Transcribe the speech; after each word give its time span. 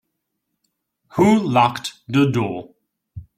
Who 1.09 1.37
locked 1.39 1.93
the 2.07 2.31
door? 2.31 2.73